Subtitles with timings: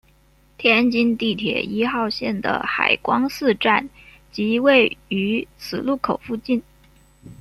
[0.57, 3.87] 天津地铁一号线的海光寺站
[4.31, 6.63] 即位于此路口附近。